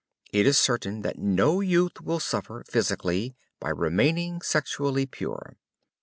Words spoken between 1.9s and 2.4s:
will